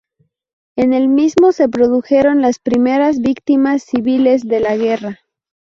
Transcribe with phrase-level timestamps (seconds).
[0.77, 5.19] En el mismo se produjeron las primeras víctimas civiles de la guerra.